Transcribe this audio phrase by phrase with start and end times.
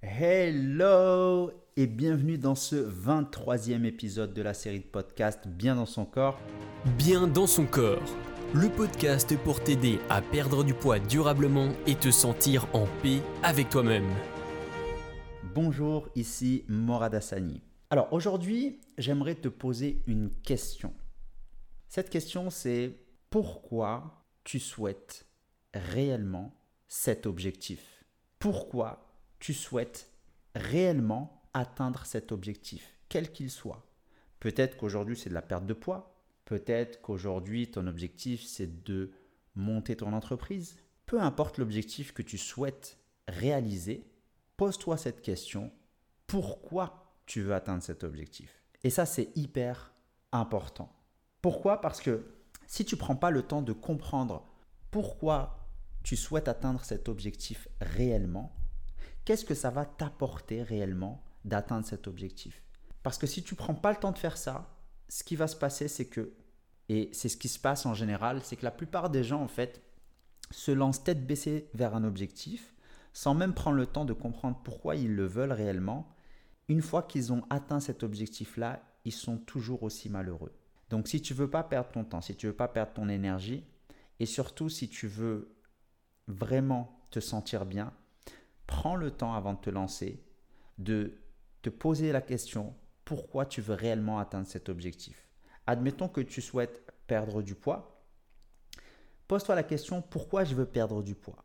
[0.00, 6.04] Hello et bienvenue dans ce 23e épisode de la série de podcasts Bien dans son
[6.04, 6.38] corps.
[6.96, 8.00] Bien dans son corps,
[8.54, 13.70] le podcast pour t'aider à perdre du poids durablement et te sentir en paix avec
[13.70, 14.08] toi-même.
[15.52, 17.60] Bonjour, ici Morad Hassani.
[17.90, 20.94] Alors aujourd'hui, j'aimerais te poser une question.
[21.88, 22.92] Cette question c'est
[23.30, 25.26] pourquoi tu souhaites
[25.74, 26.54] réellement
[26.86, 28.04] cet objectif?
[28.38, 29.07] Pourquoi
[29.38, 30.10] tu souhaites
[30.54, 33.86] réellement atteindre cet objectif, quel qu'il soit.
[34.40, 36.14] Peut-être qu'aujourd'hui c'est de la perte de poids,
[36.44, 39.10] peut-être qu'aujourd'hui ton objectif c'est de
[39.54, 40.76] monter ton entreprise.
[41.06, 44.10] Peu importe l'objectif que tu souhaites réaliser,
[44.56, 45.72] pose-toi cette question,
[46.26, 48.62] pourquoi tu veux atteindre cet objectif?
[48.84, 49.92] Et ça c'est hyper
[50.32, 50.94] important.
[51.40, 51.80] Pourquoi?
[51.80, 52.26] Parce que
[52.66, 54.46] si tu ne prends pas le temps de comprendre
[54.90, 55.68] pourquoi
[56.02, 58.54] tu souhaites atteindre cet objectif réellement,
[59.28, 62.62] qu'est-ce que ça va t'apporter réellement d'atteindre cet objectif?
[63.02, 64.74] Parce que si tu ne prends pas le temps de faire ça,
[65.10, 66.32] ce qui va se passer, c'est que,
[66.88, 69.46] et c'est ce qui se passe en général, c'est que la plupart des gens, en
[69.46, 69.82] fait,
[70.50, 72.74] se lancent tête baissée vers un objectif,
[73.12, 76.08] sans même prendre le temps de comprendre pourquoi ils le veulent réellement.
[76.68, 80.54] Une fois qu'ils ont atteint cet objectif-là, ils sont toujours aussi malheureux.
[80.88, 83.62] Donc si tu veux pas perdre ton temps, si tu veux pas perdre ton énergie,
[84.20, 85.54] et surtout si tu veux
[86.28, 87.92] vraiment te sentir bien,
[88.68, 90.22] prends le temps avant de te lancer
[90.78, 91.18] de
[91.62, 95.28] te poser la question pourquoi tu veux réellement atteindre cet objectif?
[95.66, 98.04] Admettons que tu souhaites perdre du poids.
[99.26, 101.44] Pose-toi la question pourquoi je veux perdre du poids?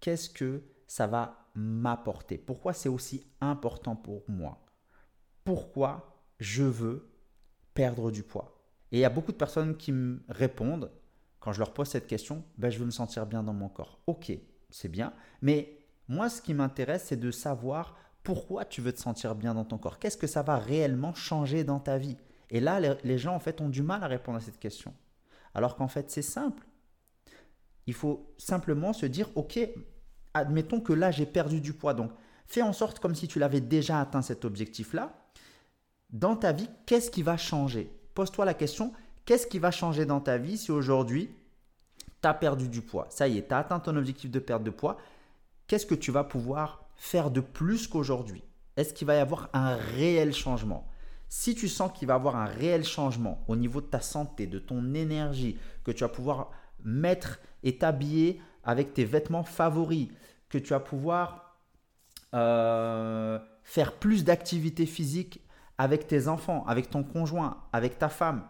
[0.00, 2.38] Qu'est-ce que ça va m'apporter?
[2.38, 4.66] Pourquoi c'est aussi important pour moi?
[5.44, 7.08] Pourquoi je veux
[7.74, 8.58] perdre du poids?
[8.92, 10.90] Et il y a beaucoup de personnes qui me répondent,
[11.40, 14.00] quand je leur pose cette question, ben, je veux me sentir bien dans mon corps.
[14.06, 14.32] Ok,
[14.70, 15.12] c'est bien.
[15.42, 15.75] Mais
[16.08, 19.78] moi, ce qui m'intéresse, c'est de savoir pourquoi tu veux te sentir bien dans ton
[19.78, 19.98] corps.
[19.98, 22.16] Qu'est-ce que ça va réellement changer dans ta vie?
[22.50, 24.94] Et là, les gens, en fait, ont du mal à répondre à cette question.
[25.54, 26.64] Alors qu'en fait, c'est simple.
[27.86, 29.58] Il faut simplement se dire, ok,
[30.34, 31.94] admettons que là, j'ai perdu du poids.
[31.94, 32.10] Donc,
[32.46, 35.12] fais en sorte comme si tu l'avais déjà atteint cet objectif-là.
[36.10, 37.90] Dans ta vie, qu'est-ce qui va changer?
[38.14, 38.92] Pose-toi la question,
[39.24, 41.30] qu'est-ce qui va changer dans ta vie si aujourd'hui,
[42.22, 43.06] tu as perdu du poids?
[43.10, 44.98] Ça y est, tu as atteint ton objectif de perte de poids.
[45.66, 48.44] Qu'est-ce que tu vas pouvoir faire de plus qu'aujourd'hui?
[48.76, 50.86] Est-ce qu'il va y avoir un réel changement?
[51.28, 54.46] Si tu sens qu'il va y avoir un réel changement au niveau de ta santé,
[54.46, 56.50] de ton énergie, que tu vas pouvoir
[56.84, 60.08] mettre et t'habiller avec tes vêtements favoris,
[60.48, 61.58] que tu vas pouvoir
[62.34, 65.40] euh, faire plus d'activités physiques
[65.78, 68.46] avec tes enfants, avec ton conjoint, avec ta femme,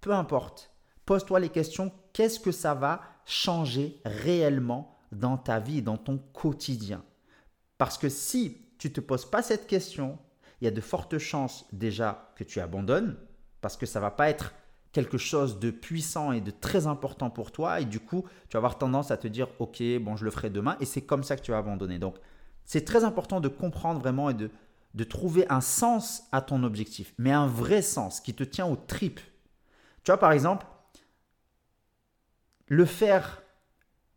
[0.00, 0.70] peu importe,
[1.06, 7.02] pose-toi les questions, qu'est-ce que ça va changer réellement dans ta vie, dans ton quotidien
[7.78, 10.18] Parce que si tu ne te poses pas cette question,
[10.60, 13.16] il y a de fortes chances déjà que tu abandonnes,
[13.60, 14.54] parce que ça va pas être
[14.92, 18.58] quelque chose de puissant et de très important pour toi, et du coup, tu vas
[18.58, 21.36] avoir tendance à te dire, ok, bon, je le ferai demain, et c'est comme ça
[21.36, 21.98] que tu vas abandonner.
[21.98, 22.16] Donc,
[22.64, 24.50] c'est très important de comprendre vraiment et de,
[24.94, 28.76] de trouver un sens à ton objectif, mais un vrai sens qui te tient aux
[28.76, 29.20] tripes.
[30.02, 30.66] Tu vois, par exemple,
[32.68, 33.42] le faire,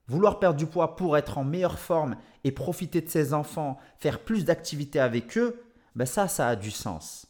[0.08, 4.20] vouloir perdre du poids pour être en meilleure forme et profiter de ses enfants, faire
[4.20, 5.62] plus d'activités avec eux,
[5.96, 7.28] ben ça, ça a du sens.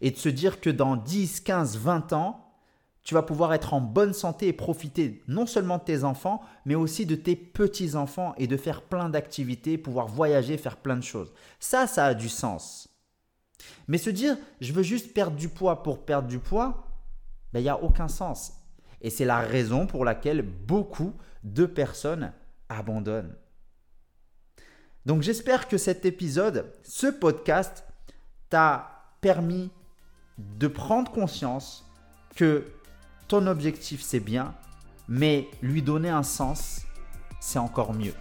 [0.00, 2.40] Et de se dire que dans 10, 15, 20 ans,
[3.02, 6.74] tu vas pouvoir être en bonne santé et profiter non seulement de tes enfants, mais
[6.74, 11.32] aussi de tes petits-enfants et de faire plein d'activités, pouvoir voyager, faire plein de choses.
[11.60, 12.88] Ça, ça a du sens.
[13.88, 16.88] Mais se dire, je veux juste perdre du poids pour perdre du poids,
[17.52, 18.54] ben, il n'y a aucun sens.
[19.04, 21.12] Et c'est la raison pour laquelle beaucoup
[21.44, 22.32] de personnes
[22.70, 23.36] abandonnent.
[25.04, 27.84] Donc j'espère que cet épisode, ce podcast,
[28.48, 29.70] t'a permis
[30.38, 31.84] de prendre conscience
[32.34, 32.64] que
[33.28, 34.54] ton objectif, c'est bien,
[35.06, 36.86] mais lui donner un sens,
[37.40, 38.14] c'est encore mieux.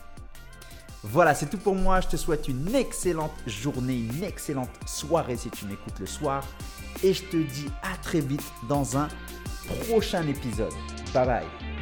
[1.04, 2.02] Voilà, c'est tout pour moi.
[2.02, 6.46] Je te souhaite une excellente journée, une excellente soirée si tu m'écoutes le soir.
[7.04, 9.08] Et je te dis à très vite dans un
[9.88, 10.74] prochain épisode.
[11.14, 11.73] Bye bye.